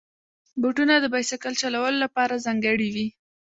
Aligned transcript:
بوټونه 0.61 0.93
د 0.99 1.05
بایسکل 1.13 1.53
چلولو 1.61 1.97
لپاره 2.03 2.41
ځانګړي 2.45 2.89
وي. 2.95 3.07